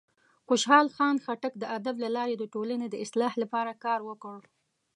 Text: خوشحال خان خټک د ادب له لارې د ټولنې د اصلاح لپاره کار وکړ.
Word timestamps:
خوشحال 0.47 0.87
خان 0.95 1.15
خټک 1.25 1.53
د 1.59 1.63
ادب 1.77 1.95
له 2.03 2.09
لارې 2.15 2.35
د 2.37 2.43
ټولنې 2.53 2.87
د 2.89 2.95
اصلاح 3.05 3.33
لپاره 3.43 3.73
کار 3.85 3.99
وکړ. 4.09 4.37